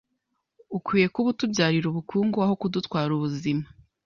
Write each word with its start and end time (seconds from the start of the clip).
ukwiye 0.77 1.07
kuba 1.13 1.27
utubyarira 1.33 1.85
ubukungu 1.89 2.37
aho 2.45 2.53
kudutwara 2.61 3.11
ubuzima, 3.17 3.65